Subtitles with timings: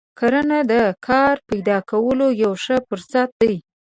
[0.19, 0.73] کرنه د
[1.07, 3.55] کار پیدا کولو یو ښه فرصت دی.